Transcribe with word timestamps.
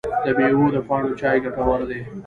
د 0.25 0.27
میوو 0.37 0.67
د 0.75 0.77
پاڼو 0.87 1.09
چای 1.19 1.37
ګټور 1.45 1.79
دی؟ 1.89 1.99